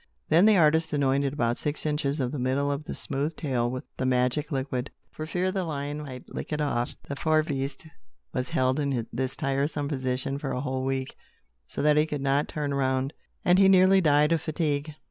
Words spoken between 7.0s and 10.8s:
the poor beast was held in this tiresome position for a